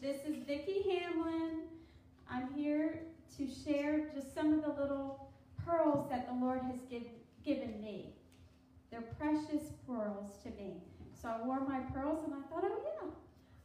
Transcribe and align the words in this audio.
This 0.00 0.18
is 0.28 0.36
Vicki 0.46 0.84
Hamlin. 0.90 1.62
I'm 2.30 2.52
here 2.54 3.00
to 3.38 3.48
share 3.64 4.10
just 4.14 4.34
some 4.34 4.52
of 4.52 4.62
the 4.62 4.80
little 4.80 5.30
pearls 5.64 6.10
that 6.10 6.28
the 6.28 6.34
Lord 6.34 6.60
has 6.70 6.80
give, 6.90 7.04
given 7.42 7.80
me. 7.80 8.10
They're 8.90 9.00
precious 9.18 9.62
pearls 9.86 10.32
to 10.42 10.50
me. 10.50 10.82
So 11.20 11.28
I 11.30 11.46
wore 11.46 11.66
my 11.66 11.80
pearls 11.94 12.24
and 12.26 12.34
I 12.34 12.46
thought, 12.48 12.64
oh 12.64 12.82
yeah, 12.84 13.08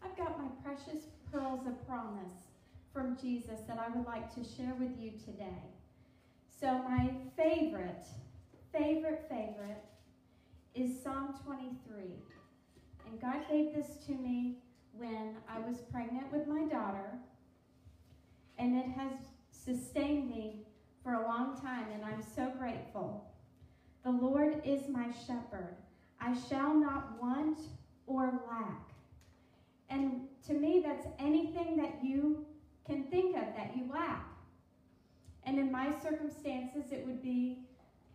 I've 0.02 0.16
got 0.16 0.40
my 0.40 0.48
precious 0.64 1.04
pearls 1.34 1.68
of 1.68 1.86
promise 1.86 2.48
from 2.94 3.18
Jesus 3.22 3.60
that 3.68 3.78
I 3.78 3.96
would 3.96 4.08
like 4.08 4.34
to 4.36 4.42
share 4.42 4.74
with 4.80 4.98
you 4.98 5.12
today. 5.26 5.64
So 6.62 6.82
my 6.84 7.12
favorite, 7.36 8.08
favorite, 8.72 9.26
favorite 9.30 9.84
is 10.76 10.92
Psalm 11.04 11.36
23. 11.46 12.04
And 13.06 13.22
God 13.22 13.42
gave 13.50 13.76
this 13.76 13.98
to 14.06 14.14
me 14.14 14.60
when 15.02 15.36
I 15.50 15.58
was 15.68 15.80
pregnant 15.92 16.32
with 16.32 16.46
my 16.48 16.64
daughter. 16.66 17.18
And 18.60 18.78
it 18.78 18.86
has 18.96 19.14
sustained 19.50 20.30
me 20.30 20.68
for 21.04 21.14
a 21.14 21.24
long 21.24 21.60
time, 21.60 21.88
and 21.92 22.06
I'm 22.06 22.22
so 22.22 22.52
grateful. 22.60 23.26
The 24.04 24.12
Lord 24.12 24.62
is 24.64 24.88
my 24.88 25.08
shepherd. 25.26 25.76
I 26.20 26.38
shall 26.48 26.76
not 26.76 27.20
want 27.20 27.58
or 28.06 28.42
lack. 28.48 28.92
And 29.90 30.28
to 30.48 30.54
me, 30.54 30.84
that's 30.86 31.08
anything 31.18 31.78
that 31.78 32.04
you 32.04 32.46
can 32.86 33.04
think 33.06 33.36
of 33.36 33.56
that 33.58 33.76
you 33.76 33.90
lack. 33.92 34.28
And 35.44 35.58
in 35.58 35.72
my 35.72 35.92
circumstances, 36.04 36.92
it 36.92 37.06
would 37.08 37.24
be 37.24 37.66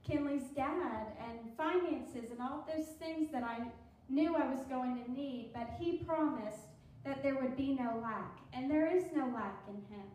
Kinley's 0.06 0.50
dad 0.54 1.06
and 1.28 1.38
finances 1.56 2.30
and 2.30 2.40
all 2.40 2.64
those 2.72 2.86
things 3.00 3.32
that 3.32 3.42
I 3.42 3.66
knew 4.08 4.36
I 4.36 4.46
was 4.48 4.60
going 4.68 5.02
to 5.02 5.10
need, 5.10 5.50
but 5.52 5.68
he 5.80 5.98
promised 5.98 6.75
that 7.06 7.22
there 7.22 7.38
would 7.40 7.56
be 7.56 7.72
no 7.72 8.00
lack, 8.02 8.40
and 8.52 8.68
there 8.68 8.94
is 8.94 9.04
no 9.14 9.26
lack 9.28 9.62
in 9.68 9.76
him. 9.96 10.06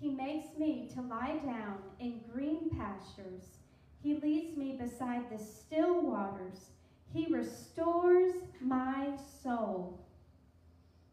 He 0.00 0.08
makes 0.08 0.56
me 0.56 0.88
to 0.94 1.02
lie 1.02 1.38
down 1.44 1.78
in 1.98 2.20
green 2.32 2.70
pastures. 2.70 3.58
He 4.02 4.14
leads 4.14 4.56
me 4.56 4.78
beside 4.80 5.28
the 5.28 5.36
still 5.36 6.00
waters. 6.00 6.70
He 7.12 7.26
restores 7.26 8.32
my 8.60 9.08
soul. 9.42 10.06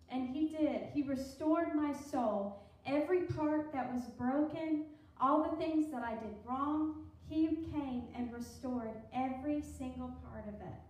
And 0.09 0.29
he 0.29 0.49
did. 0.49 0.83
He 0.93 1.01
restored 1.01 1.75
my 1.75 1.91
soul. 1.91 2.63
Every 2.85 3.21
part 3.21 3.73
that 3.73 3.93
was 3.93 4.03
broken, 4.17 4.85
all 5.19 5.49
the 5.49 5.57
things 5.57 5.91
that 5.91 6.03
I 6.03 6.13
did 6.13 6.35
wrong, 6.47 7.03
he 7.27 7.47
came 7.73 8.03
and 8.15 8.31
restored 8.31 8.91
every 9.11 9.61
single 9.61 10.13
part 10.23 10.47
of 10.47 10.53
it. 10.53 10.86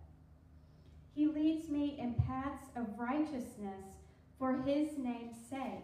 He 1.18 1.26
leads 1.26 1.68
me 1.68 1.96
in 1.98 2.14
paths 2.28 2.68
of 2.76 2.96
righteousness 2.96 3.82
for 4.38 4.62
his 4.64 4.96
name's 4.98 5.34
sake. 5.50 5.82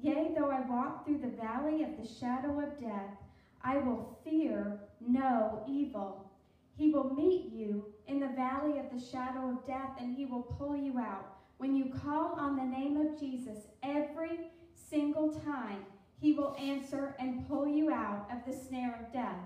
Yea, 0.00 0.32
though 0.36 0.52
I 0.52 0.60
walk 0.60 1.04
through 1.04 1.18
the 1.18 1.36
valley 1.36 1.82
of 1.82 1.98
the 2.00 2.06
shadow 2.06 2.60
of 2.60 2.78
death, 2.78 3.16
I 3.60 3.78
will 3.78 4.16
fear 4.22 4.78
no 5.00 5.64
evil. 5.68 6.30
He 6.76 6.92
will 6.92 7.12
meet 7.12 7.50
you 7.50 7.86
in 8.06 8.20
the 8.20 8.28
valley 8.28 8.78
of 8.78 8.88
the 8.92 9.04
shadow 9.04 9.50
of 9.50 9.66
death, 9.66 9.90
and 9.98 10.16
he 10.16 10.26
will 10.26 10.42
pull 10.42 10.76
you 10.76 10.96
out. 10.96 11.34
When 11.56 11.74
you 11.74 11.86
call 11.86 12.36
on 12.38 12.54
the 12.54 12.62
name 12.62 12.96
of 12.96 13.18
Jesus 13.18 13.66
every 13.82 14.52
single 14.76 15.32
time, 15.32 15.86
he 16.20 16.34
will 16.34 16.54
answer 16.56 17.16
and 17.18 17.48
pull 17.48 17.66
you 17.66 17.92
out 17.92 18.28
of 18.30 18.46
the 18.46 18.56
snare 18.56 18.94
of 18.94 19.12
death. 19.12 19.40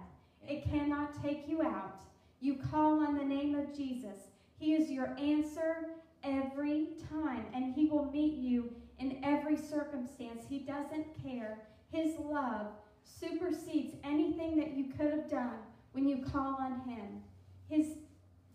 It 0.47 0.71
cannot 0.71 1.23
take 1.23 1.49
you 1.49 1.63
out. 1.63 2.03
You 2.39 2.57
call 2.71 3.01
on 3.01 3.17
the 3.17 3.25
name 3.25 3.55
of 3.55 3.75
Jesus. 3.75 4.29
He 4.59 4.75
is 4.75 4.91
your 4.91 5.17
answer 5.19 5.91
every 6.25 6.89
time, 7.11 7.47
and 7.55 7.75
He 7.75 7.87
will 7.87 8.11
meet 8.11 8.35
you 8.35 8.71
in 8.99 9.21
every 9.23 9.57
circumstance. 9.57 10.45
He 10.49 10.61
doesn't 10.61 11.07
care. 11.23 11.59
His 11.91 12.19
love 12.19 12.67
supersedes 13.05 13.95
anything 14.05 14.57
that 14.57 14.77
you 14.77 14.93
could 14.97 15.13
have 15.13 15.31
done 15.31 15.59
when 15.93 16.09
you 16.09 16.25
call 16.25 16.57
on 16.61 16.81
Him. 16.89 17.23
His 17.69 17.87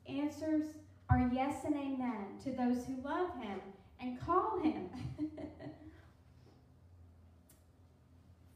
answers 0.08 0.66
are 1.10 1.30
yes 1.34 1.64
and 1.64 1.76
amen 1.76 2.40
to 2.44 2.52
those 2.52 2.86
who 2.86 3.02
love 3.04 3.30
Him 3.42 3.60
and 4.00 4.20
call 4.20 4.60
Him. 4.62 4.90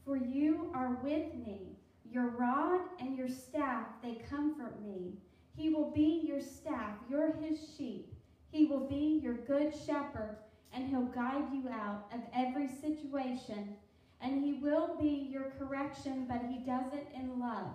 For 0.05 0.17
you 0.17 0.71
are 0.73 0.97
with 1.03 1.33
me. 1.33 1.77
Your 2.09 2.29
rod 2.29 2.81
and 2.99 3.17
your 3.17 3.27
staff, 3.27 3.85
they 4.01 4.15
comfort 4.29 4.81
me. 4.81 5.17
He 5.57 5.69
will 5.69 5.89
be 5.89 6.21
your 6.23 6.39
staff. 6.39 6.93
You're 7.09 7.33
his 7.33 7.57
sheep. 7.75 8.13
He 8.51 8.65
will 8.67 8.87
be 8.87 9.19
your 9.21 9.33
good 9.33 9.73
shepherd, 9.85 10.37
and 10.71 10.87
he'll 10.87 11.05
guide 11.05 11.51
you 11.51 11.67
out 11.69 12.05
of 12.13 12.21
every 12.33 12.67
situation. 12.67 13.75
And 14.21 14.43
he 14.43 14.53
will 14.53 14.95
be 14.99 15.27
your 15.31 15.51
correction, 15.57 16.25
but 16.29 16.43
he 16.47 16.59
does 16.59 16.93
it 16.93 17.07
in 17.15 17.39
love. 17.39 17.73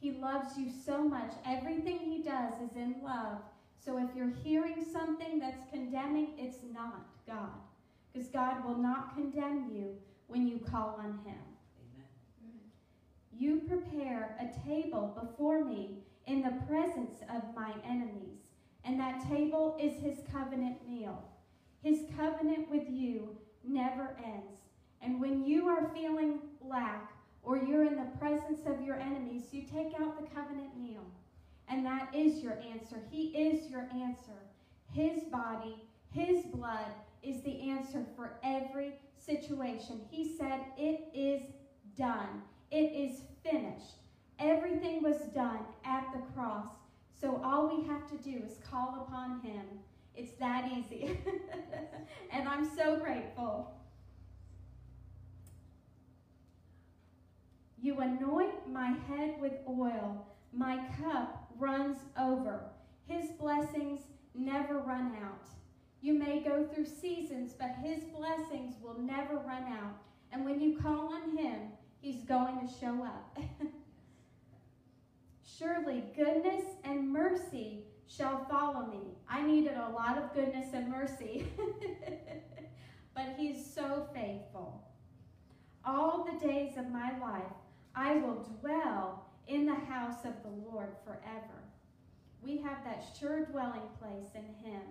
He 0.00 0.12
loves 0.12 0.56
you 0.56 0.70
so 0.86 1.02
much. 1.02 1.32
Everything 1.44 1.98
he 1.98 2.22
does 2.22 2.54
is 2.62 2.76
in 2.76 2.96
love. 3.02 3.38
So 3.84 3.98
if 3.98 4.14
you're 4.14 4.32
hearing 4.44 4.84
something 4.92 5.40
that's 5.40 5.68
condemning, 5.72 6.28
it's 6.38 6.58
not 6.72 7.06
God. 7.26 7.50
Because 8.12 8.28
God 8.28 8.64
will 8.64 8.78
not 8.78 9.14
condemn 9.16 9.70
you 9.72 9.96
when 10.28 10.46
you 10.46 10.58
call 10.58 11.00
on 11.00 11.18
him. 11.24 11.38
Amen. 11.80 12.60
You 13.36 13.62
prepare 13.66 14.36
a 14.40 14.68
table 14.68 15.16
before 15.20 15.64
me 15.64 15.98
in 16.28 16.42
the 16.42 16.62
presence 16.68 17.16
of 17.34 17.42
my 17.56 17.72
enemies. 17.84 18.38
And 18.84 19.00
that 19.00 19.26
table 19.28 19.76
is 19.80 20.00
his 20.02 20.18
covenant 20.30 20.88
meal. 20.88 21.24
His 21.82 22.00
covenant 22.16 22.70
with 22.70 22.84
you 22.88 23.36
never 23.66 24.16
ends. 24.24 24.60
And 25.00 25.20
when 25.20 25.44
you 25.44 25.68
are 25.68 25.90
feeling 25.94 26.40
lack 26.60 27.12
or 27.42 27.56
you're 27.56 27.84
in 27.84 27.96
the 27.96 28.18
presence 28.18 28.66
of 28.66 28.82
your 28.82 28.96
enemies, 28.96 29.44
you 29.52 29.62
take 29.62 29.94
out 30.00 30.20
the 30.20 30.28
covenant 30.34 30.78
meal. 30.78 31.04
And 31.68 31.84
that 31.84 32.14
is 32.14 32.42
your 32.42 32.58
answer. 32.74 32.96
He 33.10 33.28
is 33.28 33.70
your 33.70 33.88
answer. 33.94 34.38
His 34.92 35.22
body, 35.24 35.76
his 36.10 36.44
blood 36.46 36.86
is 37.22 37.42
the 37.42 37.70
answer 37.70 38.04
for 38.16 38.38
every 38.42 38.94
situation. 39.18 40.00
He 40.10 40.36
said, 40.36 40.60
It 40.76 41.08
is 41.14 41.42
done. 41.96 42.42
It 42.70 42.92
is 42.92 43.20
finished. 43.42 44.07
Everything 44.38 45.02
was 45.02 45.18
done 45.34 45.60
at 45.84 46.06
the 46.12 46.20
cross. 46.32 46.68
So 47.20 47.40
all 47.42 47.68
we 47.68 47.86
have 47.88 48.08
to 48.10 48.16
do 48.18 48.42
is 48.44 48.58
call 48.70 49.06
upon 49.06 49.40
him. 49.40 49.64
It's 50.14 50.32
that 50.38 50.70
easy. 50.70 51.18
and 52.32 52.48
I'm 52.48 52.68
so 52.76 52.96
grateful. 52.96 53.72
You 57.80 57.98
anoint 57.98 58.68
my 58.70 58.96
head 59.08 59.36
with 59.40 59.54
oil. 59.68 60.26
My 60.52 60.78
cup 61.00 61.50
runs 61.58 61.98
over. 62.18 62.60
His 63.06 63.30
blessings 63.40 64.02
never 64.34 64.78
run 64.78 65.12
out. 65.22 65.46
You 66.00 66.14
may 66.14 66.40
go 66.40 66.64
through 66.64 66.86
seasons, 66.86 67.54
but 67.58 67.76
his 67.82 68.04
blessings 68.04 68.74
will 68.82 68.98
never 68.98 69.36
run 69.36 69.64
out. 69.64 69.96
And 70.32 70.44
when 70.44 70.60
you 70.60 70.78
call 70.78 71.12
on 71.12 71.36
him, 71.36 71.60
he's 72.00 72.22
going 72.24 72.60
to 72.60 72.72
show 72.80 73.04
up. 73.04 73.38
Surely 75.58 76.04
goodness 76.14 76.64
and 76.84 77.10
mercy 77.10 77.80
shall 78.06 78.44
follow 78.44 78.86
me. 78.86 79.16
I 79.28 79.42
needed 79.42 79.76
a 79.76 79.90
lot 79.90 80.16
of 80.16 80.32
goodness 80.32 80.68
and 80.72 80.88
mercy, 80.88 81.46
but 83.14 83.34
he's 83.36 83.64
so 83.74 84.06
faithful. 84.14 84.84
All 85.84 86.24
the 86.24 86.46
days 86.46 86.76
of 86.76 86.90
my 86.90 87.18
life, 87.18 87.42
I 87.94 88.16
will 88.16 88.46
dwell 88.60 89.26
in 89.48 89.66
the 89.66 89.74
house 89.74 90.24
of 90.24 90.34
the 90.44 90.70
Lord 90.70 90.90
forever. 91.04 91.64
We 92.40 92.58
have 92.58 92.84
that 92.84 93.04
sure 93.18 93.44
dwelling 93.46 93.88
place 94.00 94.30
in 94.34 94.70
him 94.70 94.82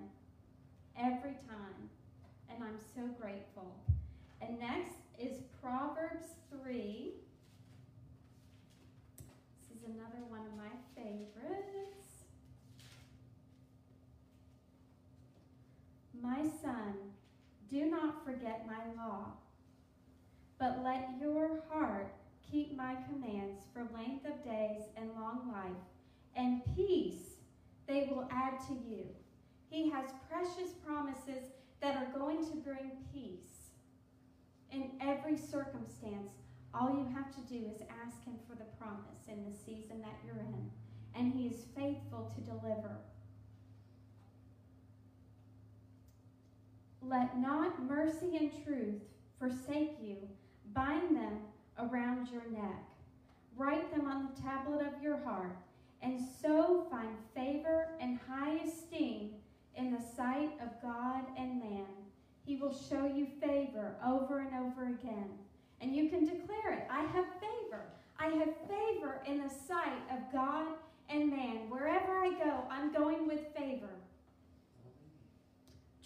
every 1.00 1.38
time, 1.48 1.90
and 2.50 2.62
I'm 2.62 2.80
so 2.94 3.08
grateful. 3.22 3.74
And 4.42 4.60
next 4.60 4.98
is 5.18 5.38
Proverbs 5.62 6.25
3 6.62 7.13
another 9.88 10.24
one 10.28 10.42
of 10.42 10.57
my 10.57 10.74
favorites. 10.95 12.25
My 16.22 16.44
son, 16.62 16.94
do 17.69 17.86
not 17.86 18.25
forget 18.25 18.68
my 18.68 19.01
law, 19.01 19.34
but 20.60 20.84
let 20.84 21.10
your 21.22 21.63
heart 21.69 22.13
keep 22.51 22.75
my 22.75 22.95
commands 23.10 23.62
for 23.74 23.88
length 23.95 24.25
of 24.25 24.44
days 24.44 24.84
and 24.98 25.12
long 25.13 25.51
life, 25.51 25.84
and 26.36 26.62
peace 26.75 27.36
they 27.88 28.10
will 28.12 28.28
add 28.31 28.60
to 28.68 28.74
you. 28.74 29.06
He 29.69 29.89
has 29.92 30.10
precious 30.30 30.74
promises 30.86 31.51
that 31.81 31.95
are 31.95 32.19
going 32.19 32.45
to 32.48 32.56
bring 32.57 32.92
peace 33.13 33.72
in 34.72 34.92
every 35.00 35.38
circumstance 35.38 36.47
all 36.74 36.90
you 36.90 37.08
have 37.16 37.34
to 37.36 37.42
do 37.54 37.66
is 37.74 37.81
ask 38.06 38.24
Him 38.25 38.36
for 38.48 38.56
the 38.56 38.69
promise 38.80 39.28
in 39.28 39.44
the 39.44 39.58
season 39.58 40.02
that 40.02 40.19
you're 40.25 40.40
in, 40.40 40.69
and 41.16 41.34
He 41.34 41.48
is 41.48 41.66
faithful 41.75 42.31
to 42.36 42.42
deliver. 42.42 42.98
Let 47.02 47.40
not 47.40 47.81
mercy 47.84 48.38
and 48.38 48.52
truth 48.66 49.02
forsake 49.40 49.98
you. 50.02 50.18
Bind 50.74 51.16
them 51.16 51.40
around 51.80 52.28
your 52.31 52.44
neck. 52.52 52.84
Write 53.56 53.92
them 53.92 54.08
on 54.08 54.28
the 54.28 54.42
tablet 54.42 54.86
of 54.86 55.02
your 55.02 55.18
heart, 55.24 55.58
and 56.02 56.20
so 56.42 56.86
find 56.92 57.16
favor 57.34 57.88
and 58.00 58.20
high 58.30 58.58
esteem 58.58 59.31
in 59.75 59.92
the 59.92 60.02
sight 60.16 60.52
of 60.62 60.81
God 60.81 61.24
and 61.38 61.60
man. 61.60 61.86
He 62.46 62.56
will 62.56 62.75
show 62.90 63.06
you 63.06 63.28
favor 63.40 63.96
over 64.06 64.40
and 64.40 64.54
over 64.54 64.88
again. 64.88 65.30
And 65.81 65.95
you 65.95 66.09
can 66.09 66.25
declare 66.25 66.74
it 66.74 66.88
I 66.89 67.01
have 67.01 67.25
favor. 67.39 67.81
I 68.19 68.27
have 68.27 68.53
favor 68.68 69.21
in 69.25 69.39
the 69.39 69.50
sight 69.50 70.01
of 70.12 70.31
God 70.33 70.68
and 71.09 71.29
man. 71.29 71.69
Wherever 71.69 72.18
I 72.18 72.31
go, 72.44 72.63
I'm 72.69 72.91
going 72.91 73.27
with 73.27 73.41
favor. 73.56 73.89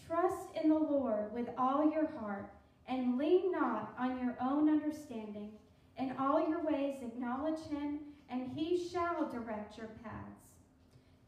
Trust 0.07 0.47
in 0.61 0.69
the 0.69 0.75
Lord 0.75 1.33
with 1.33 1.47
all 1.57 1.89
your 1.89 2.07
heart 2.19 2.51
and 2.87 3.17
lean 3.17 3.51
not 3.51 3.93
on 3.97 4.19
your 4.19 4.35
own 4.41 4.69
understanding. 4.69 5.51
In 5.97 6.13
all 6.19 6.47
your 6.49 6.63
ways 6.63 6.97
acknowledge 7.01 7.59
him, 7.69 7.99
and 8.29 8.51
he 8.55 8.89
shall 8.89 9.29
direct 9.29 9.77
your 9.77 9.89
paths. 10.03 10.41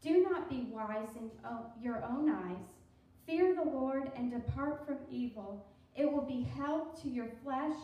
Do 0.02 0.22
not 0.22 0.50
be 0.50 0.66
wise 0.70 1.08
in 1.16 1.30
oh, 1.46 1.66
your 1.80 2.04
own 2.04 2.28
eyes. 2.28 2.66
Fear 3.26 3.54
the 3.54 3.70
Lord 3.70 4.10
and 4.16 4.30
depart 4.30 4.86
from 4.86 4.98
evil. 5.10 5.64
It 5.96 6.10
will 6.10 6.22
be 6.22 6.42
health 6.42 7.00
to 7.02 7.08
your 7.08 7.28
flesh 7.42 7.76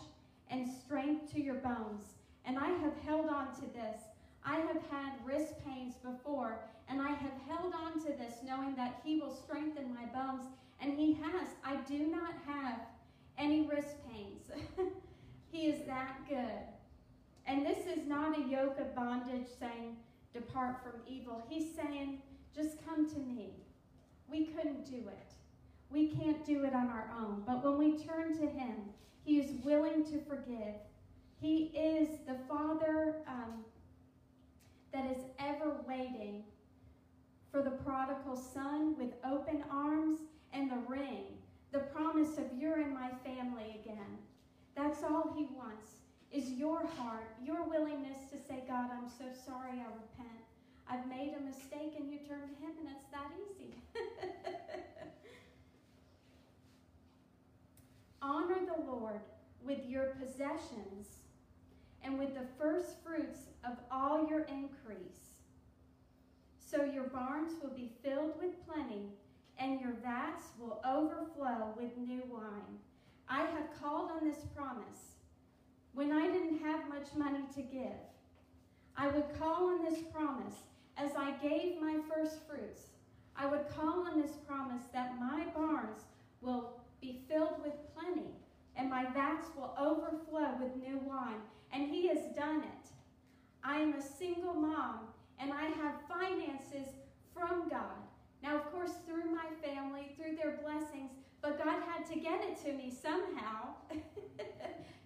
and 0.51 0.69
strength 0.69 1.33
to 1.33 1.41
your 1.41 1.57
bones. 1.57 2.15
And 2.45 2.59
I 2.59 2.69
have 2.69 2.97
held 3.07 3.29
on 3.29 3.55
to 3.57 3.63
this. 3.73 4.01
I 4.45 4.57
have 4.57 4.83
had 4.91 5.13
wrist 5.25 5.55
pains 5.65 5.95
before, 6.03 6.59
and 6.89 7.01
I 7.01 7.11
have 7.11 7.33
held 7.47 7.75
on 7.75 8.01
to 8.05 8.13
this 8.13 8.35
knowing 8.45 8.75
that 8.77 9.01
He 9.05 9.21
will 9.21 9.35
strengthen 9.35 9.95
my 9.95 10.07
bones. 10.07 10.47
And 10.81 10.99
He 10.99 11.15
has. 11.15 11.49
I 11.65 11.77
do 11.89 12.07
not 12.07 12.35
have 12.47 12.81
any 13.41 13.63
wrist 13.63 13.97
pains. 14.11 14.43
he 15.51 15.67
is 15.67 15.87
that 15.87 16.17
good. 16.29 16.67
And 17.47 17.67
this 17.67 17.79
is 17.87 18.07
not 18.07 18.39
a 18.39 18.43
yoke 18.43 18.79
of 18.79 18.95
bondage 18.95 19.47
saying, 19.59 19.97
Depart 20.33 20.83
from 20.83 21.01
evil. 21.09 21.43
He's 21.49 21.75
saying, 21.75 22.19
Just 22.55 22.85
come 22.87 23.09
to 23.11 23.19
me. 23.19 23.51
We 24.31 24.47
couldn't 24.47 24.89
do 24.89 25.09
it. 25.09 25.33
We 25.91 26.09
can't 26.09 26.45
do 26.47 26.65
it 26.65 26.75
on 26.75 26.87
our 26.87 27.11
own. 27.19 27.43
But 27.47 27.65
when 27.65 27.79
we 27.79 27.99
turn 27.99 28.37
to 28.39 28.47
Him, 28.47 28.75
He 29.31 29.39
is 29.39 29.53
willing 29.63 30.03
to 30.07 30.19
forgive. 30.29 30.75
He 31.41 31.67
is 31.67 32.09
the 32.27 32.35
Father 32.49 33.15
um, 33.29 33.65
that 34.93 35.09
is 35.09 35.23
ever 35.39 35.77
waiting 35.87 36.43
for 37.53 37.63
the 37.63 37.71
prodigal 37.71 38.35
son 38.35 38.97
with 38.99 39.13
open 39.25 39.63
arms 39.71 40.19
and 40.53 40.69
the 40.69 40.83
ring, 40.89 41.27
the 41.71 41.79
promise 41.79 42.39
of 42.39 42.47
you're 42.59 42.81
in 42.81 42.93
my 42.93 43.11
family 43.25 43.81
again. 43.85 44.19
That's 44.75 45.05
all 45.05 45.33
He 45.37 45.47
wants 45.57 45.87
is 46.33 46.51
your 46.51 46.85
heart, 46.99 47.31
your 47.41 47.63
willingness 47.63 48.19
to 48.33 48.37
say, 48.37 48.65
God, 48.67 48.91
I'm 48.93 49.09
so 49.09 49.27
sorry, 49.47 49.79
I 49.79 49.87
repent. 49.95 50.43
I've 50.89 51.07
made 51.07 51.37
a 51.39 51.45
mistake, 51.45 51.95
and 51.97 52.11
you 52.11 52.19
turn 52.27 52.49
to 52.49 52.55
Him, 52.67 52.73
and 52.81 52.89
it's 52.97 53.07
that 53.13 53.31
easy. 53.47 53.77
Honor 58.31 58.61
the 58.65 58.89
Lord 58.89 59.23
with 59.61 59.81
your 59.89 60.15
possessions 60.23 61.09
and 62.05 62.17
with 62.17 62.33
the 62.33 62.47
first 62.61 63.03
fruits 63.05 63.41
of 63.69 63.77
all 63.91 64.29
your 64.29 64.43
increase. 64.43 65.35
So 66.59 66.85
your 66.85 67.09
barns 67.09 67.55
will 67.61 67.75
be 67.75 67.91
filled 68.05 68.35
with 68.41 68.65
plenty, 68.69 69.07
and 69.59 69.81
your 69.81 69.95
vats 70.05 70.45
will 70.61 70.81
overflow 70.87 71.75
with 71.77 71.97
new 71.99 72.23
wine. 72.31 72.79
I 73.29 73.41
have 73.41 73.83
called 73.83 74.13
on 74.13 74.25
this 74.25 74.45
promise 74.55 75.17
when 75.93 76.13
I 76.13 76.29
didn't 76.29 76.61
have 76.61 76.89
much 76.89 77.09
money 77.17 77.45
to 77.57 77.63
give. 77.63 77.99
I 78.97 79.09
would 79.09 79.37
call 79.41 79.71
on 79.71 79.85
this 79.85 79.99
promise 80.15 80.55
as 80.97 81.11
I 81.17 81.33
gave 81.43 81.81
my 81.81 81.99
first 82.09 82.37
fruits. 82.49 82.83
I 83.35 83.47
would 83.47 83.69
call 83.71 84.07
on 84.07 84.23
this 84.23 84.37
promise 84.47 84.85
that 84.93 85.19
my 85.19 85.47
barns 85.53 86.03
will 86.41 86.81
be 87.01 87.23
filled 87.29 87.63
with 87.63 87.73
plenty 87.95 88.29
and 88.77 88.91
my 88.91 89.05
vats 89.41 89.51
will 89.57 89.75
overflow 89.79 90.57
with 90.61 90.77
new 90.77 90.99
wine. 90.99 91.41
And 91.73 91.89
he 91.89 92.09
has 92.09 92.19
done 92.37 92.63
it. 92.63 92.91
I 93.63 93.77
am 93.77 93.95
a 93.95 94.03
single 94.03 94.55
mom 94.55 95.01
and 95.39 95.53
I 95.53 95.65
have 95.65 95.95
finances 96.09 96.89
from 97.35 97.69
God. 97.69 98.01
Now, 98.43 98.57
of 98.57 98.73
course, 98.73 98.93
through 99.07 99.31
my 99.31 99.47
family, 99.63 100.13
through 100.17 100.37
their 100.37 100.59
blessings, 100.63 101.13
but 101.43 101.63
God 101.63 101.83
had 101.87 102.07
to 102.13 102.19
get 102.19 102.41
it 102.43 102.63
to 102.65 102.73
me 102.73 102.93
somehow. 103.03 103.75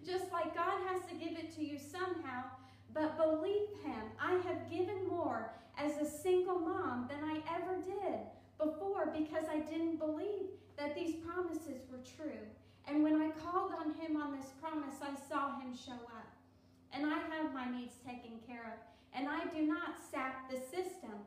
Just 0.05 0.31
like 0.31 0.55
God 0.55 0.81
has 0.87 1.01
to 1.09 1.15
give 1.15 1.37
it 1.37 1.55
to 1.55 1.65
you 1.65 1.77
somehow. 1.77 2.43
But 2.93 3.17
believe 3.17 3.67
Him, 3.83 4.03
I 4.19 4.33
have 4.47 4.69
given 4.69 5.07
more 5.07 5.51
as 5.77 5.97
a 5.97 6.09
single 6.09 6.59
mom 6.59 7.09
than 7.09 7.23
I 7.23 7.41
ever 7.55 7.77
did 7.77 8.19
before 8.57 9.13
because 9.17 9.45
I 9.51 9.59
didn't 9.59 9.97
believe 9.97 10.47
that 10.77 10.95
these 10.95 11.15
promises 11.15 11.81
were 11.91 11.99
true. 12.17 12.39
And 12.87 13.03
when 13.03 13.15
I 13.15 13.29
called 13.31 13.71
on 13.71 13.93
Him 13.95 14.15
on 14.21 14.37
this 14.37 14.51
promise, 14.61 14.95
I 15.01 15.15
saw 15.29 15.59
Him 15.59 15.75
show 15.75 15.93
up. 15.93 16.27
And 16.93 17.05
I 17.05 17.17
have 17.35 17.53
my 17.53 17.69
needs 17.69 17.95
taken 18.05 18.39
care 18.47 18.73
of. 18.73 18.79
And 19.13 19.27
I 19.27 19.45
do 19.45 19.65
not 19.65 19.95
sap 20.11 20.49
the 20.49 20.57
system. 20.57 21.25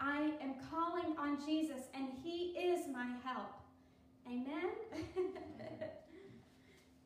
I 0.00 0.32
am 0.42 0.54
calling 0.70 1.16
on 1.18 1.38
Jesus, 1.44 1.82
and 1.94 2.08
He 2.22 2.56
is 2.58 2.88
my 2.92 3.06
help. 3.24 3.52
Amen? 4.26 4.70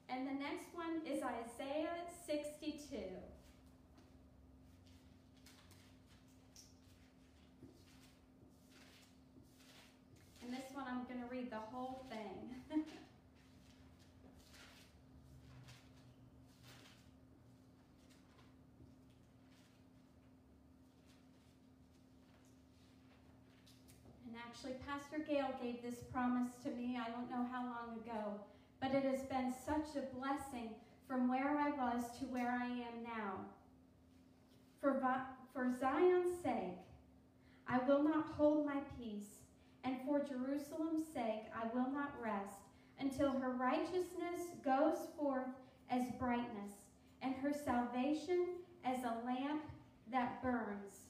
and 0.08 0.26
the 0.26 0.34
next 0.34 0.74
one 0.74 1.02
is 1.04 1.22
Isaiah 1.22 2.06
62. 2.26 2.96
And 10.42 10.52
this 10.52 10.70
one 10.72 10.86
I'm 10.88 11.04
going 11.04 11.20
to 11.20 11.30
read 11.30 11.50
the 11.50 11.56
whole 11.56 12.06
thing. 12.08 12.84
actually, 24.58 24.76
Pastor 24.86 25.18
Gail 25.28 25.48
gave 25.62 25.82
this 25.82 26.02
promise 26.12 26.48
to 26.64 26.70
me, 26.70 26.98
I 26.98 27.10
don't 27.10 27.30
know 27.30 27.46
how 27.52 27.62
long 27.62 27.98
ago, 28.04 28.40
but 28.80 28.92
it 28.92 29.04
has 29.04 29.22
been 29.22 29.52
such 29.64 29.94
a 29.96 30.16
blessing 30.16 30.70
from 31.06 31.28
where 31.28 31.56
I 31.56 31.70
was 31.70 32.04
to 32.18 32.24
where 32.26 32.50
I 32.50 32.66
am 32.66 33.04
now. 33.04 33.34
For, 34.80 35.00
for 35.52 35.72
Zion's 35.78 36.42
sake, 36.42 36.78
I 37.68 37.78
will 37.86 38.02
not 38.02 38.26
hold 38.36 38.66
my 38.66 38.80
peace, 38.98 39.44
and 39.84 39.96
for 40.04 40.20
Jerusalem's 40.20 41.06
sake, 41.14 41.44
I 41.54 41.66
will 41.72 41.90
not 41.92 42.14
rest 42.20 42.58
until 42.98 43.30
her 43.32 43.50
righteousness 43.50 44.56
goes 44.64 44.98
forth 45.16 45.54
as 45.90 46.10
brightness, 46.18 46.72
and 47.22 47.34
her 47.36 47.52
salvation 47.52 48.46
as 48.84 49.04
a 49.04 49.24
lamp 49.24 49.62
that 50.10 50.42
burns. 50.42 51.04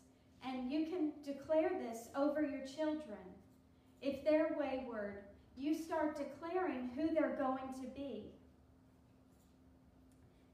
And 0.46 0.70
you 0.70 0.86
can 0.86 1.12
declare 1.24 1.70
this 1.70 2.08
over 2.14 2.42
your 2.42 2.66
children. 2.66 3.18
If 4.00 4.24
they're 4.24 4.56
wayward, 4.58 5.18
you 5.56 5.74
start 5.74 6.16
declaring 6.16 6.90
who 6.94 7.12
they're 7.12 7.36
going 7.36 7.74
to 7.80 7.88
be. 7.94 8.26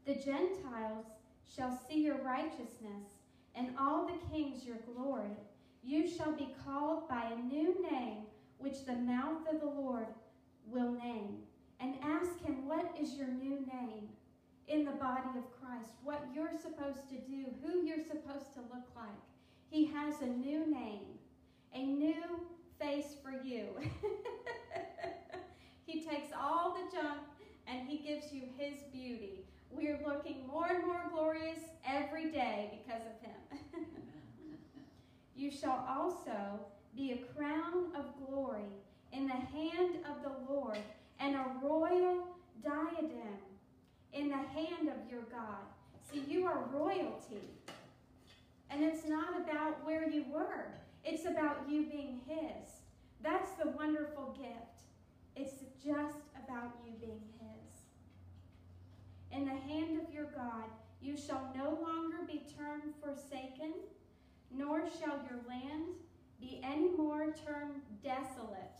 The 0.06 0.14
Gentiles 0.14 1.06
shall 1.46 1.78
see 1.88 2.02
your 2.02 2.22
righteousness, 2.22 3.06
and 3.54 3.70
all 3.78 4.06
the 4.06 4.34
kings 4.34 4.64
your 4.64 4.78
glory. 4.94 5.36
You 5.82 6.08
shall 6.08 6.32
be 6.32 6.48
called 6.64 7.08
by 7.08 7.30
a 7.30 7.42
new 7.42 7.74
name, 7.90 8.24
which 8.58 8.84
the 8.84 8.96
mouth 8.96 9.46
of 9.50 9.60
the 9.60 9.66
Lord 9.66 10.06
will 10.66 10.92
name. 10.92 11.38
And 11.80 11.96
ask 12.02 12.40
him, 12.40 12.66
What 12.66 12.96
is 13.00 13.14
your 13.14 13.28
new 13.28 13.66
name 13.72 14.08
in 14.68 14.84
the 14.84 14.92
body 14.92 15.28
of 15.36 15.60
Christ? 15.60 15.92
What 16.02 16.26
you're 16.34 16.52
supposed 16.60 17.08
to 17.10 17.16
do, 17.16 17.44
who 17.62 17.84
you're 17.86 17.98
supposed 17.98 18.54
to 18.54 18.60
look 18.60 18.88
like. 18.96 19.20
He 19.68 19.86
has 19.86 20.20
a 20.20 20.26
new 20.26 20.70
name, 20.70 21.18
a 21.74 21.84
new 21.84 22.46
face 22.80 23.14
for 23.22 23.32
you. 23.46 23.66
he 25.86 26.04
takes 26.04 26.28
all 26.38 26.74
the 26.74 26.96
junk 26.96 27.20
and 27.66 27.88
he 27.88 27.98
gives 27.98 28.32
you 28.32 28.42
his 28.56 28.74
beauty. 28.92 29.44
We're 29.70 29.98
looking 30.06 30.46
more 30.46 30.66
and 30.66 30.86
more 30.86 31.02
glorious 31.12 31.58
every 31.86 32.30
day 32.30 32.80
because 32.84 33.02
of 33.02 33.20
him. 33.26 33.86
you 35.36 35.50
shall 35.50 35.84
also 35.88 36.60
be 36.96 37.12
a 37.12 37.34
crown 37.34 37.86
of 37.96 38.04
glory 38.26 38.70
in 39.12 39.26
the 39.26 39.32
hand 39.32 39.96
of 40.08 40.22
the 40.22 40.52
Lord 40.52 40.78
and 41.20 41.34
a 41.34 41.44
royal 41.62 42.28
diadem 42.62 43.38
in 44.12 44.28
the 44.28 44.36
hand 44.36 44.88
of 44.88 45.10
your 45.10 45.22
God. 45.22 45.64
See, 46.10 46.22
you 46.28 46.46
are 46.46 46.64
royalty. 46.72 47.50
And 48.70 48.82
it's 48.82 49.06
not 49.06 49.40
about 49.40 49.84
where 49.84 50.08
you 50.08 50.24
were, 50.32 50.66
it's 51.04 51.26
about 51.26 51.68
you 51.68 51.86
being 51.86 52.20
His. 52.26 52.68
That's 53.22 53.52
the 53.52 53.70
wonderful 53.70 54.36
gift. 54.36 54.82
It's 55.36 55.62
just 55.84 56.18
about 56.44 56.76
you 56.84 56.92
being 57.00 57.22
His. 57.38 57.82
In 59.32 59.44
the 59.44 59.72
hand 59.72 60.00
of 60.00 60.12
your 60.12 60.26
God, 60.26 60.70
you 61.00 61.16
shall 61.16 61.52
no 61.56 61.78
longer 61.82 62.18
be 62.26 62.42
termed 62.56 62.94
forsaken, 63.02 63.72
nor 64.50 64.82
shall 65.00 65.20
your 65.28 65.40
land 65.48 65.84
be 66.40 66.60
any 66.62 66.90
more 66.96 67.34
termed 67.44 67.82
desolate. 68.02 68.78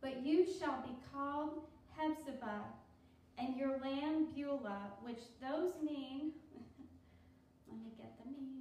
But 0.00 0.24
you 0.24 0.46
shall 0.58 0.82
be 0.82 0.94
called 1.12 1.62
Hephzibah, 1.98 2.64
and 3.38 3.56
your 3.56 3.78
land 3.78 4.34
Beulah, 4.34 4.92
which 5.02 5.20
those 5.40 5.72
mean, 5.82 6.32
let 7.68 7.78
me 7.78 7.90
get 7.96 8.16
the 8.18 8.30
meaning. 8.30 8.58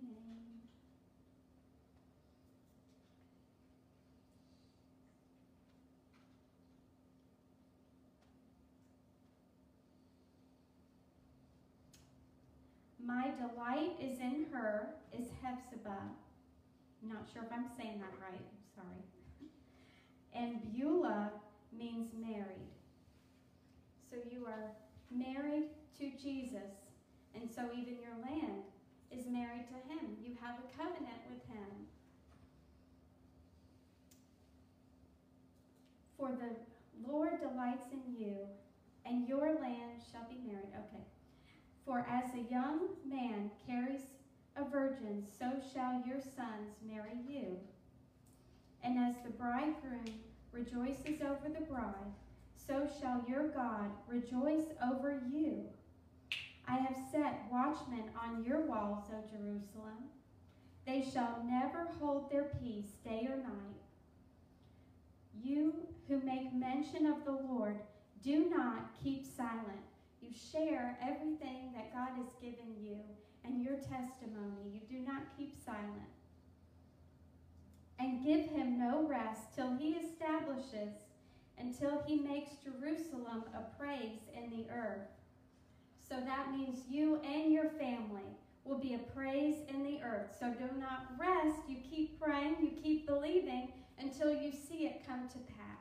My 13.05 13.26
delight 13.37 13.95
is 14.01 14.19
in 14.19 14.45
her, 14.51 14.89
is 15.17 15.27
Hephzibah. 15.41 16.09
Not 17.03 17.27
sure 17.31 17.43
if 17.43 17.51
I'm 17.53 17.67
saying 17.77 17.99
that 17.99 18.13
right. 18.19 18.41
I'm 18.41 18.65
sorry. 18.75 19.03
And 20.33 20.73
Beulah 20.73 21.31
means 21.77 22.11
married. 22.19 22.73
So 24.09 24.17
you 24.31 24.45
are 24.45 24.71
married 25.11 25.69
to 25.99 26.11
Jesus. 26.21 26.73
And 27.35 27.49
so 27.53 27.69
even 27.73 27.97
your 28.01 28.17
land 28.21 28.63
is 29.11 29.25
married 29.27 29.67
to 29.69 29.93
him. 29.93 30.17
You 30.21 30.35
have 30.41 30.55
a 30.57 30.77
covenant 30.77 31.21
with 31.29 31.43
him. 31.55 31.87
For 36.17 36.29
the 36.29 36.55
Lord 37.07 37.39
delights 37.39 37.85
in 37.91 38.01
you, 38.17 38.35
and 39.05 39.27
your 39.27 39.53
land 39.61 40.01
shall 40.11 40.25
be 40.27 40.35
married. 40.51 40.73
Okay. 40.73 41.03
For 41.87 42.05
as 42.11 42.33
a 42.33 42.51
young 42.51 42.89
man 43.07 43.49
carries 43.65 44.01
a 44.57 44.65
virgin, 44.65 45.23
so 45.39 45.53
shall 45.73 46.03
your 46.05 46.19
sons 46.19 46.75
marry 46.85 47.17
you. 47.25 47.57
And 48.83 48.99
as 48.99 49.15
the 49.23 49.29
bridegroom 49.29 50.19
rejoices 50.51 51.21
over 51.21 51.47
the 51.47 51.63
bride, 51.65 52.11
so 52.67 52.89
shall 52.99 53.23
your 53.25 53.47
God 53.47 53.89
rejoice 54.05 54.65
over 54.85 55.21
you. 55.31 55.63
I 56.67 56.75
have 56.75 56.97
set 57.09 57.45
watchmen 57.49 58.11
on 58.21 58.43
your 58.43 58.65
walls, 58.65 59.05
O 59.09 59.23
Jerusalem. 59.31 60.09
They 60.85 61.01
shall 61.13 61.41
never 61.49 61.87
hold 62.01 62.29
their 62.29 62.51
peace 62.61 62.97
day 63.05 63.29
or 63.29 63.37
night. 63.37 63.81
You 65.41 65.73
who 66.09 66.19
make 66.19 66.53
mention 66.53 67.05
of 67.05 67.23
the 67.23 67.31
Lord, 67.31 67.77
do 68.21 68.49
not 68.49 68.89
keep 69.01 69.23
silent. 69.25 69.87
You 70.21 70.29
share 70.51 70.97
everything 71.01 71.73
that 71.75 71.93
God 71.93 72.09
has 72.17 72.33
given 72.41 72.75
you 72.81 72.97
and 73.43 73.61
your 73.61 73.75
testimony. 73.75 74.71
You 74.73 74.81
do 74.89 75.05
not 75.05 75.23
keep 75.37 75.55
silent. 75.63 76.11
And 77.99 78.23
give 78.23 78.45
him 78.45 78.79
no 78.79 79.07
rest 79.07 79.55
till 79.55 79.75
he 79.75 79.95
establishes, 79.95 80.93
until 81.57 82.03
he 82.05 82.17
makes 82.17 82.51
Jerusalem 82.63 83.43
a 83.55 83.77
praise 83.79 84.19
in 84.35 84.49
the 84.51 84.69
earth. 84.71 85.07
So 86.07 86.15
that 86.19 86.51
means 86.51 86.79
you 86.89 87.19
and 87.23 87.51
your 87.51 87.69
family 87.69 88.29
will 88.63 88.77
be 88.77 88.93
a 88.93 88.99
praise 88.99 89.55
in 89.67 89.83
the 89.83 89.99
earth. 90.03 90.35
So 90.39 90.51
do 90.51 90.69
not 90.79 91.07
rest. 91.17 91.57
You 91.67 91.77
keep 91.89 92.19
praying, 92.21 92.57
you 92.61 92.71
keep 92.81 93.07
believing 93.07 93.71
until 93.99 94.31
you 94.31 94.51
see 94.51 94.85
it 94.85 95.07
come 95.07 95.27
to 95.29 95.37
pass. 95.39 95.76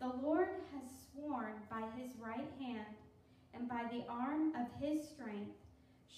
The 0.00 0.12
Lord 0.26 0.48
has 0.74 0.90
sworn 1.12 1.52
by 1.70 1.84
his 1.96 2.10
right 2.18 2.48
hand 2.58 2.96
and 3.54 3.68
by 3.68 3.84
the 3.90 4.04
arm 4.08 4.54
of 4.56 4.66
his 4.80 5.06
strength 5.06 5.60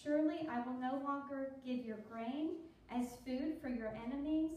Surely 0.03 0.49
I 0.51 0.61
will 0.67 0.79
no 0.81 1.01
longer 1.05 1.53
give 1.65 1.85
your 1.85 1.99
grain 2.11 2.55
as 2.91 3.07
food 3.25 3.55
for 3.61 3.69
your 3.69 3.95
enemies, 4.05 4.51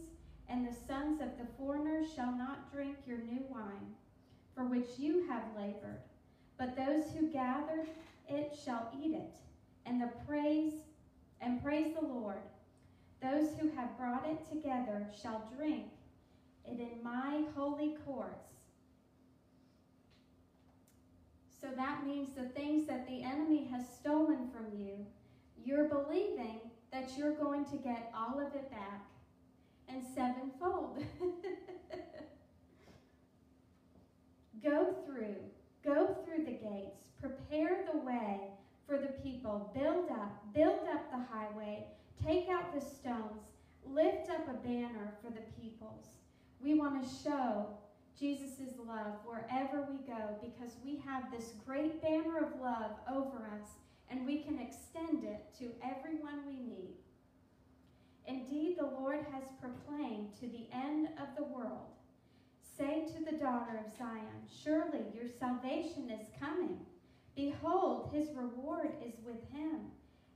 and 0.48 0.66
the 0.66 0.72
sons 0.72 1.20
of 1.20 1.38
the 1.38 1.46
foreigners 1.56 2.12
shall 2.12 2.32
not 2.32 2.72
drink 2.72 2.96
your 3.06 3.18
new 3.18 3.44
wine, 3.48 3.94
for 4.54 4.64
which 4.64 4.98
you 4.98 5.24
have 5.28 5.44
labored. 5.56 6.00
But 6.58 6.76
those 6.76 7.12
who 7.12 7.30
gathered 7.30 7.86
it 8.28 8.58
shall 8.64 8.90
eat 9.00 9.12
it, 9.12 9.36
and 9.84 10.00
the 10.00 10.10
praise 10.26 10.72
and 11.40 11.62
praise 11.62 11.94
the 11.94 12.06
Lord. 12.06 12.42
Those 13.22 13.56
who 13.58 13.68
have 13.68 13.96
brought 13.96 14.26
it 14.26 14.48
together 14.50 15.06
shall 15.22 15.48
drink 15.56 15.84
it 16.64 16.80
in 16.80 17.02
my 17.02 17.44
holy 17.54 17.94
courts. 18.04 18.55
So 21.60 21.68
that 21.76 22.06
means 22.06 22.34
the 22.34 22.48
things 22.50 22.86
that 22.86 23.06
the 23.06 23.22
enemy 23.22 23.68
has 23.72 23.88
stolen 23.88 24.50
from 24.50 24.78
you 24.78 25.06
you're 25.66 25.88
believing 25.88 26.60
that 26.92 27.10
you're 27.18 27.34
going 27.34 27.64
to 27.66 27.76
get 27.76 28.12
all 28.16 28.38
of 28.38 28.54
it 28.54 28.70
back 28.70 29.04
and 29.88 30.02
sevenfold. 30.14 31.02
go 34.62 34.94
through, 35.04 35.34
go 35.84 36.16
through 36.24 36.44
the 36.44 36.52
gates, 36.52 37.08
prepare 37.20 37.84
the 37.92 37.98
way 37.98 38.40
for 38.86 38.96
the 38.96 39.08
people, 39.24 39.72
build 39.74 40.08
up, 40.10 40.54
build 40.54 40.86
up 40.94 41.10
the 41.10 41.18
highway, 41.34 41.84
take 42.24 42.48
out 42.48 42.72
the 42.72 42.80
stones, 42.80 43.42
lift 43.84 44.30
up 44.30 44.48
a 44.48 44.54
banner 44.66 45.14
for 45.20 45.30
the 45.30 45.42
peoples. 45.60 46.06
We 46.60 46.74
want 46.74 47.02
to 47.02 47.08
show 47.24 47.66
Jesus' 48.18 48.74
love 48.86 49.18
wherever 49.24 49.86
we 49.90 49.98
go 50.06 50.36
because 50.42 50.72
we 50.84 51.02
have 51.06 51.30
this 51.30 51.52
great 51.66 52.00
banner 52.00 52.38
of 52.38 52.60
love 52.60 52.92
over 53.12 53.48
us 53.60 53.68
and 54.10 54.24
we 54.24 54.42
can 54.42 54.58
extend 54.58 55.24
it 55.24 55.44
to 55.58 55.70
everyone 55.84 56.46
we 56.46 56.54
meet. 56.54 56.96
Indeed, 58.26 58.76
the 58.78 58.86
Lord 58.86 59.24
has 59.32 59.44
proclaimed 59.60 60.34
to 60.40 60.48
the 60.48 60.66
end 60.72 61.08
of 61.20 61.36
the 61.36 61.44
world 61.44 61.96
Say 62.76 63.06
to 63.06 63.24
the 63.24 63.38
daughter 63.38 63.80
of 63.84 63.96
Zion, 63.96 64.44
Surely 64.62 65.00
your 65.14 65.28
salvation 65.40 66.10
is 66.10 66.26
coming. 66.38 66.78
Behold, 67.34 68.10
his 68.12 68.28
reward 68.34 68.90
is 69.02 69.14
with 69.24 69.50
him, 69.50 69.80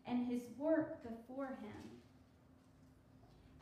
and 0.07 0.27
his 0.27 0.43
work 0.57 1.03
before 1.03 1.59
him. 1.63 1.91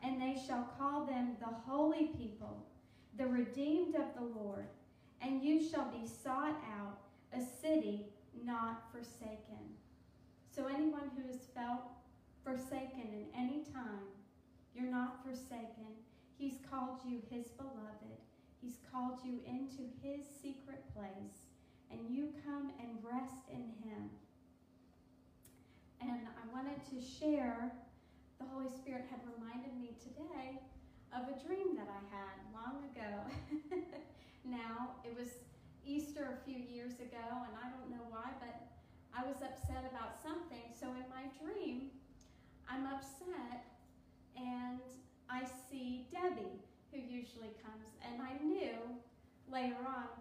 And 0.01 0.21
they 0.21 0.41
shall 0.47 0.69
call 0.77 1.05
them 1.05 1.35
the 1.41 1.53
holy 1.67 2.11
people, 2.17 2.68
the 3.17 3.25
redeemed 3.25 3.95
of 3.95 4.13
the 4.15 4.39
Lord, 4.39 4.67
and 5.21 5.43
you 5.43 5.61
shall 5.67 5.89
be 5.91 6.07
sought 6.07 6.55
out, 6.79 6.99
a 7.33 7.41
city 7.61 8.05
not 8.45 8.83
forsaken. 8.91 9.75
So, 10.55 10.67
anyone 10.67 11.11
who 11.15 11.27
has 11.27 11.41
felt 11.55 11.81
forsaken 12.43 13.07
in 13.13 13.25
any 13.37 13.63
time, 13.73 14.07
you're 14.73 14.89
not 14.89 15.23
forsaken. 15.23 15.91
He's 16.37 16.55
called 16.71 16.99
you 17.05 17.21
his 17.29 17.47
beloved. 17.49 18.17
He's 18.61 18.77
called 18.91 19.19
you 19.23 19.39
into 19.45 19.87
his 20.01 20.25
secret 20.41 20.83
place, 20.95 21.47
and 21.91 21.99
you 22.09 22.33
come 22.45 22.71
and 22.79 22.97
rest 23.03 23.47
in 23.51 23.71
him. 23.83 24.09
And 26.01 26.11
I 26.11 26.53
wanted 26.53 26.79
to 26.91 26.99
share, 26.99 27.71
the 28.39 28.45
Holy 28.51 28.69
Spirit 28.69 29.05
had 29.11 29.19
reminded 29.35 29.75
me 29.79 29.95
today 30.01 30.59
of 31.15 31.27
a 31.27 31.35
dream 31.45 31.75
that 31.75 31.87
I 31.87 32.01
had 32.13 32.35
long 32.53 32.83
ago. 32.91 33.83
now, 34.45 34.95
it 35.03 35.15
was 35.17 35.29
Easter 35.89 36.37
a 36.37 36.45
few 36.45 36.61
years 36.61 36.93
ago, 37.01 37.25
and 37.49 37.53
I 37.57 37.73
don't 37.73 37.89
know 37.89 38.05
why, 38.13 38.29
but 38.37 38.53
I 39.09 39.25
was 39.25 39.41
upset 39.41 39.89
about 39.89 40.21
something. 40.21 40.69
So 40.69 40.85
in 40.93 41.05
my 41.09 41.25
dream, 41.41 41.89
I'm 42.69 42.85
upset 42.85 43.65
and 44.37 44.79
I 45.29 45.43
see 45.69 46.05
Debbie, 46.13 46.61
who 46.93 46.99
usually 47.01 47.49
comes, 47.65 47.89
and 48.05 48.21
I 48.21 48.37
knew 48.43 48.77
later 49.51 49.81
on 49.85 50.13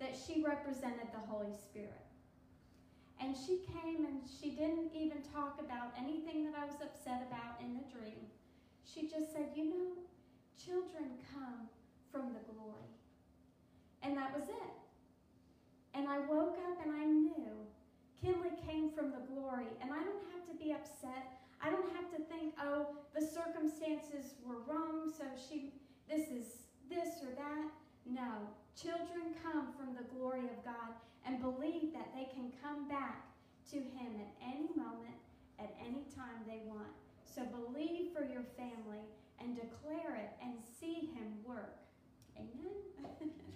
that 0.00 0.16
she 0.16 0.42
represented 0.42 1.12
the 1.12 1.20
Holy 1.28 1.52
Spirit. 1.52 2.08
And 3.20 3.36
she 3.36 3.60
came 3.68 4.06
and 4.06 4.22
she 4.24 4.50
didn't 4.50 4.94
even 4.94 5.18
talk 5.34 5.60
about 5.60 5.92
anything 5.98 6.44
that 6.44 6.54
I 6.56 6.64
was 6.64 6.80
upset 6.80 7.26
about 7.28 7.60
in 7.60 7.74
the 7.74 7.84
dream. 7.92 8.24
She 8.84 9.02
just 9.02 9.32
said, 9.32 9.50
You 9.54 9.64
know, 9.68 9.90
children 10.56 11.18
come 11.34 11.68
from 12.10 12.32
the 12.32 12.42
glory. 12.52 12.94
And 14.02 14.16
that 14.16 14.32
was 14.32 14.48
it. 14.48 14.77
And 15.94 16.08
I 16.08 16.18
woke 16.20 16.58
up 16.70 16.84
and 16.84 16.94
I 16.94 17.04
knew 17.04 17.58
Kinley 18.20 18.50
came 18.66 18.90
from 18.90 19.10
the 19.10 19.22
glory, 19.30 19.70
and 19.80 19.92
I 19.92 20.02
don't 20.02 20.26
have 20.34 20.44
to 20.50 20.56
be 20.58 20.72
upset. 20.72 21.38
I 21.62 21.70
don't 21.70 21.94
have 21.94 22.10
to 22.10 22.22
think, 22.26 22.54
oh, 22.60 22.86
the 23.14 23.24
circumstances 23.24 24.34
were 24.44 24.58
wrong, 24.66 25.10
so 25.16 25.24
she, 25.38 25.72
this 26.10 26.28
is 26.28 26.66
this 26.90 27.22
or 27.22 27.34
that. 27.36 27.70
No, 28.06 28.48
children 28.74 29.34
come 29.42 29.68
from 29.78 29.94
the 29.94 30.06
glory 30.16 30.46
of 30.50 30.64
God 30.64 30.96
and 31.26 31.40
believe 31.40 31.92
that 31.92 32.10
they 32.14 32.26
can 32.34 32.50
come 32.62 32.88
back 32.88 33.26
to 33.70 33.76
Him 33.76 34.18
at 34.18 34.32
any 34.42 34.68
moment, 34.74 35.18
at 35.58 35.74
any 35.80 36.02
time 36.16 36.42
they 36.46 36.62
want. 36.66 36.90
So 37.26 37.42
believe 37.44 38.10
for 38.16 38.24
your 38.24 38.42
family 38.56 39.04
and 39.38 39.54
declare 39.54 40.16
it 40.16 40.32
and 40.42 40.54
see 40.80 41.10
Him 41.14 41.38
work. 41.46 41.76
Amen. 42.36 43.30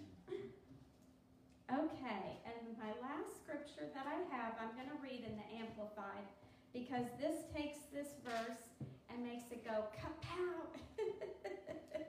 okay, 1.73 2.37
and 2.45 2.77
my 2.77 2.93
last 3.01 3.41
scripture 3.41 3.89
that 3.95 4.07
I 4.07 4.21
have, 4.37 4.53
I'm 4.61 4.77
going 4.77 4.89
to 4.93 5.01
read 5.03 5.25
in 5.25 5.37
the 5.37 5.49
Amplified 5.57 6.29
because 6.73 7.07
this 7.21 7.49
takes 7.57 7.79
this 7.93 8.09
verse 8.25 8.69
and 9.09 9.25
makes 9.25 9.51
it 9.51 9.65
go 9.65 9.85
kapow. 9.97 10.69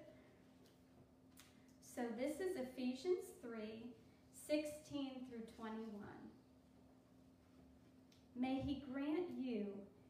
so 1.96 2.02
this 2.20 2.40
is 2.40 2.58
Ephesians 2.58 3.32
3 3.42 3.60
16 4.48 5.12
through 5.30 5.48
21. 5.58 5.80
May 8.36 8.62
he 8.66 8.84
grant 8.92 9.30
you, 9.40 9.68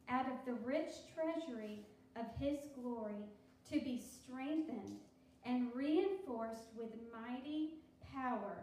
out 0.10 0.26
of 0.26 0.46
the 0.46 0.54
rich 0.66 0.92
treasury 1.14 1.86
of 2.16 2.26
his 2.40 2.58
glory, 2.82 3.26
to 3.72 3.80
be 3.80 4.02
strengthened 4.02 4.98
and 5.46 5.68
reinforced 5.76 6.70
with 6.76 6.90
mighty 7.12 7.76
power 8.14 8.58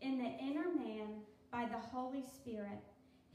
in 0.00 0.18
the 0.18 0.30
inner 0.44 0.70
man 0.74 1.08
by 1.50 1.66
the 1.66 1.78
Holy 1.78 2.22
Spirit, 2.22 2.82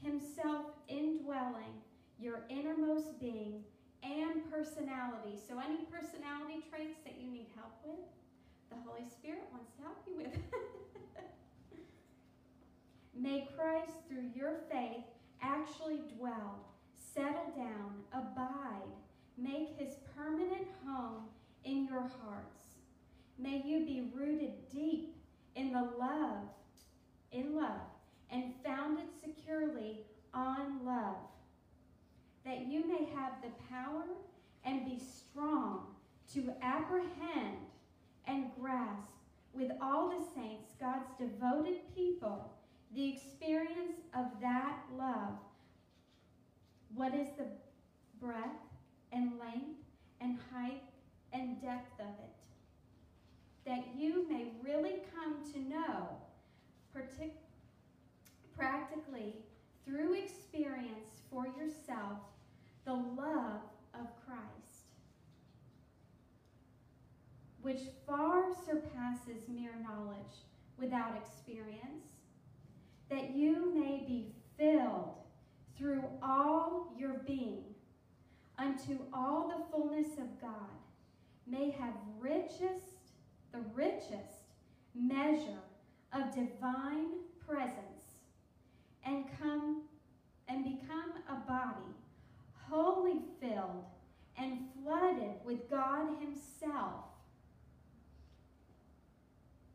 himself 0.02 0.66
indwelling 0.88 1.82
your 2.18 2.40
innermost 2.48 3.18
being 3.20 3.64
and 4.02 4.50
personality. 4.50 5.38
So, 5.48 5.58
any 5.58 5.84
personality 5.90 6.64
traits 6.70 6.98
that 7.04 7.14
you 7.20 7.30
need 7.30 7.46
help 7.56 7.72
with, 7.84 8.04
the 8.70 8.76
Holy 8.86 9.08
Spirit 9.08 9.44
wants 9.52 9.70
to 9.76 9.82
help 9.82 9.98
you 10.06 10.16
with. 10.16 10.38
May 13.14 13.48
Christ, 13.56 13.92
through 14.08 14.30
your 14.34 14.54
faith, 14.70 15.04
actually 15.40 16.00
dwell, 16.16 16.58
settle 17.14 17.52
down, 17.56 18.02
abide, 18.12 18.92
make 19.38 19.78
his 19.78 19.94
permanent 20.16 20.66
home 20.86 21.24
in 21.64 21.86
your 21.86 22.02
hearts. 22.02 22.62
May 23.38 23.62
you 23.64 23.84
be 23.84 24.10
rooted 24.14 24.52
deep 24.70 25.14
in 25.56 25.72
the 25.72 25.90
love, 25.98 26.48
in 27.32 27.54
love, 27.54 27.80
and 28.30 28.52
founded 28.64 29.06
securely 29.22 30.00
on 30.32 30.84
love, 30.84 31.16
that 32.44 32.66
you 32.66 32.86
may 32.86 33.04
have 33.14 33.32
the 33.42 33.50
power 33.68 34.04
and 34.64 34.84
be 34.84 34.98
strong 34.98 35.86
to 36.32 36.52
apprehend 36.62 37.58
and 38.26 38.50
grasp 38.60 39.10
with 39.52 39.70
all 39.80 40.08
the 40.08 40.24
saints, 40.34 40.72
God's 40.80 41.08
devoted 41.18 41.78
people, 41.94 42.50
the 42.94 43.08
experience 43.08 44.00
of 44.16 44.26
that 44.40 44.78
love. 44.96 45.38
What 46.94 47.14
is 47.14 47.28
the 47.38 47.46
breadth 48.20 48.48
and 49.12 49.32
length 49.38 49.78
and 50.20 50.38
height 50.52 50.82
and 51.32 51.60
depth 51.62 52.00
of 52.00 52.06
it? 52.06 52.44
That 53.66 53.84
you 53.96 54.28
may 54.28 54.46
really 54.62 54.93
come 55.12 55.36
to 55.52 55.60
know, 55.60 56.08
practically 58.56 59.34
through 59.84 60.14
experience 60.14 61.20
for 61.30 61.46
yourself, 61.46 62.18
the 62.84 62.92
love 62.92 63.60
of 63.94 64.06
Christ, 64.24 64.88
which 67.62 67.80
far 68.06 68.44
surpasses 68.66 69.48
mere 69.48 69.74
knowledge 69.82 70.44
without 70.78 71.16
experience 71.16 72.06
that 73.10 73.34
you 73.34 73.74
may 73.74 74.04
be 74.06 74.32
filled 74.58 75.14
through 75.76 76.04
all 76.22 76.92
your 76.98 77.14
being 77.26 77.64
unto 78.58 78.98
all 79.12 79.48
the 79.48 79.64
fullness 79.72 80.18
of 80.18 80.40
God, 80.40 80.50
may 81.46 81.70
have 81.70 81.94
richest, 82.20 83.12
the 83.52 83.60
richest 83.74 84.43
measure 84.94 85.62
of 86.12 86.34
divine 86.34 87.10
presence 87.46 88.18
and 89.04 89.24
come 89.40 89.82
and 90.48 90.64
become 90.64 91.12
a 91.28 91.34
body 91.46 91.94
wholly 92.68 93.20
filled 93.40 93.84
and 94.38 94.58
flooded 94.82 95.34
with 95.44 95.70
God 95.70 96.08
himself. 96.20 97.04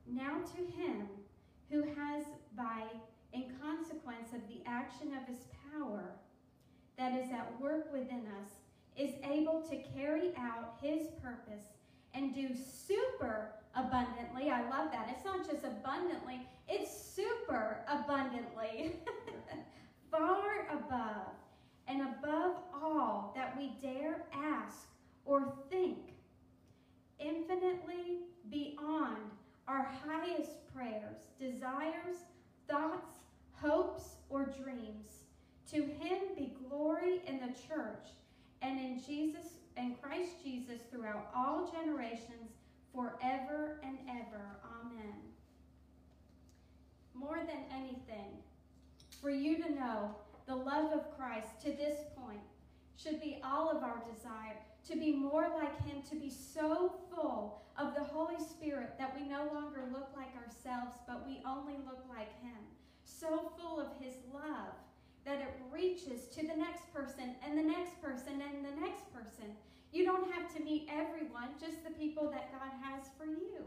Now 0.08 0.40
to 0.56 0.82
him 0.82 1.08
who 1.70 1.84
has 1.84 2.26
by 2.58 2.84
in 3.34 3.46
consequence 3.62 4.34
of 4.34 4.42
the 4.48 4.62
action 4.66 5.14
of 5.16 5.28
his 5.28 5.46
power 5.72 6.04
that 6.98 7.14
is 7.14 7.32
at 7.32 7.62
work 7.62 7.92
within 7.94 8.24
us, 8.42 8.50
is 8.98 9.14
able 9.24 9.62
to 9.70 9.78
carry 9.96 10.32
out 10.38 10.78
his 10.82 11.08
purpose 11.22 11.64
and 12.14 12.34
do 12.34 12.50
super 12.88 13.52
abundantly. 13.76 14.50
I 14.50 14.62
love 14.70 14.92
that. 14.92 15.10
It's 15.16 15.26
not 15.26 15.48
just 15.50 15.64
abundantly, 15.64 16.48
it's 16.68 16.92
super 16.92 17.80
abundantly. 17.88 18.96
Far 20.12 20.68
above 20.72 21.34
and 21.88 22.02
above 22.02 22.58
all 22.74 23.32
that 23.36 23.56
we 23.58 23.74
dare 23.82 24.24
ask 24.34 24.88
or 25.26 25.54
think, 25.70 25.98
infinitely 27.20 28.22
beyond 28.50 29.18
our 29.68 29.88
highest 30.06 30.52
prayers, 30.74 31.18
desires, 31.40 32.18
thoughts, 32.68 33.20
hopes, 33.54 34.16
or 34.30 34.46
dreams. 34.46 35.26
To 35.72 35.78
him 35.78 36.20
be 36.36 36.56
glory 36.68 37.22
in 37.28 37.40
the 37.40 37.54
church 37.68 38.08
and 38.62 38.80
in 38.80 39.02
Jesus 39.06 39.46
and 39.78 40.02
Christ 40.02 40.44
Jesus 40.44 40.82
throughout 40.92 41.30
all 41.36 41.72
generations, 41.72 42.58
forever 42.94 43.80
and 43.84 43.98
ever. 44.10 44.60
Amen. 44.82 45.16
More 47.14 47.40
than 47.40 47.64
anything, 47.72 48.38
for 49.22 49.30
you 49.30 49.58
to 49.64 49.72
know 49.74 50.16
the 50.48 50.56
love 50.56 50.92
of 50.94 51.18
Christ 51.18 51.62
to 51.64 51.72
this 51.72 52.00
point 52.16 52.40
should 52.98 53.22
be 53.22 53.42
all 53.44 53.70
of 53.70 53.84
our 53.84 54.02
desire 54.14 54.58
to 54.88 54.96
be 54.96 55.12
more 55.12 55.48
like 55.56 55.86
Him, 55.86 56.02
to 56.10 56.16
be 56.16 56.30
so 56.30 56.94
full 57.14 57.62
of 57.78 57.94
the 57.96 58.04
Holy 58.04 58.40
Spirit 58.40 58.96
that 58.98 59.16
we 59.16 59.28
no 59.28 59.50
longer 59.54 59.84
look 59.92 60.10
like 60.16 60.34
ourselves, 60.36 60.98
but 61.08 61.26
we 61.28 61.42
only 61.46 61.76
look 61.86 62.04
like 62.10 62.42
Him 62.42 62.58
so 63.04 63.52
full 63.58 63.80
of 63.80 63.88
His 64.00 64.16
love 64.34 64.74
that 65.26 65.42
it 65.42 65.54
reaches 65.72 66.28
to 66.30 66.42
the 66.42 66.56
next 66.56 66.92
person 66.94 67.36
and 67.46 67.58
the 67.58 67.64
next 67.64 68.02
person 68.02 68.42
and 68.42 68.66
the 68.66 68.82
next 68.82 69.14
person. 69.14 69.52
You 69.92 70.06
don't 70.06 70.32
have 70.32 70.54
to 70.56 70.64
meet 70.64 70.88
everyone, 70.92 71.50
just 71.60 71.84
the 71.84 71.92
people 71.92 72.30
that 72.32 72.52
God 72.52 72.72
has 72.84 73.10
for 73.18 73.26
you. 73.26 73.64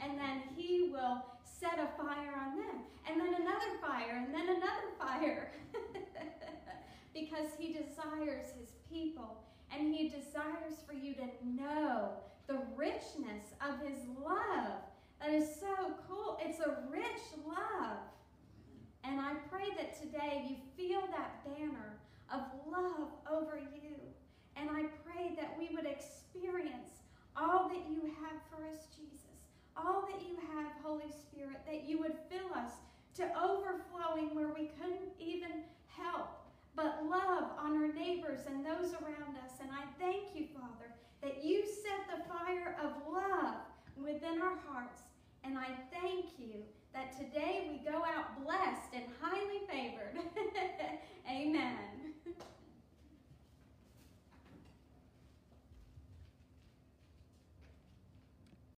And 0.00 0.18
then 0.18 0.42
He 0.56 0.90
will 0.92 1.24
set 1.44 1.78
a 1.78 2.02
fire 2.02 2.34
on 2.36 2.56
them, 2.56 2.82
and 3.08 3.20
then 3.20 3.34
another 3.34 3.78
fire, 3.80 4.22
and 4.24 4.34
then 4.34 4.48
another 4.48 4.88
fire. 4.98 5.52
because 7.14 7.48
He 7.58 7.72
desires 7.72 8.46
His 8.58 8.70
people, 8.90 9.42
and 9.72 9.94
He 9.94 10.08
desires 10.08 10.82
for 10.86 10.92
you 10.92 11.14
to 11.14 11.28
know 11.44 12.10
the 12.48 12.58
richness 12.76 13.54
of 13.66 13.80
His 13.86 13.98
love. 14.22 14.82
That 15.20 15.32
is 15.32 15.48
so 15.60 15.94
cool. 16.08 16.38
It's 16.42 16.58
a 16.58 16.78
rich 16.90 17.22
love. 17.46 17.98
And 19.04 19.20
I 19.20 19.34
pray 19.50 19.68
that 19.76 20.00
today 20.00 20.44
you 20.48 20.56
feel 20.76 21.02
that 21.12 21.44
banner 21.44 21.98
of 22.32 22.40
love 22.70 23.08
over 23.30 23.56
you. 23.56 23.94
And 24.56 24.70
I 24.70 24.84
pray 25.04 25.34
that 25.36 25.56
we 25.58 25.74
would 25.74 25.86
experience 25.86 27.02
all 27.36 27.68
that 27.68 27.84
you 27.88 28.02
have 28.22 28.38
for 28.50 28.64
us, 28.66 28.86
Jesus. 28.96 29.36
All 29.76 30.04
that 30.10 30.20
you 30.20 30.36
have, 30.54 30.72
Holy 30.82 31.10
Spirit, 31.10 31.60
that 31.66 31.88
you 31.88 31.98
would 31.98 32.14
fill 32.30 32.52
us 32.54 32.72
to 33.16 33.24
overflowing 33.36 34.34
where 34.34 34.48
we 34.48 34.70
couldn't 34.78 35.12
even 35.18 35.64
help 35.88 36.42
but 36.74 37.04
love 37.04 37.50
on 37.58 37.76
our 37.76 37.92
neighbors 37.92 38.40
and 38.46 38.64
those 38.64 38.94
around 38.94 39.36
us. 39.44 39.60
And 39.60 39.70
I 39.70 39.84
thank 39.98 40.34
you, 40.34 40.46
Father, 40.54 40.88
that 41.22 41.44
you 41.44 41.64
set 41.66 42.08
the 42.08 42.24
fire 42.24 42.76
of 42.82 42.92
love 43.12 43.56
within 43.96 44.40
our 44.40 44.56
hearts. 44.66 45.02
And 45.44 45.58
I 45.58 45.68
thank 45.92 46.26
you 46.38 46.64
that 46.94 47.16
today 47.18 47.68
we 47.70 47.90
go 47.90 47.98
out 47.98 48.42
blessed 48.44 48.94
and 48.94 49.04
highly 49.20 49.60
favored 49.68 50.16